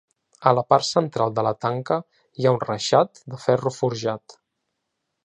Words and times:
A 0.51 0.53
la 0.59 0.61
part 0.73 0.85
central 0.85 1.35
de 1.39 1.43
la 1.47 1.51
tanca 1.65 1.97
hi 2.39 2.47
ha 2.47 2.53
un 2.57 2.59
reixat 2.71 3.21
de 3.35 3.39
ferro 3.45 3.73
forjat. 3.77 4.37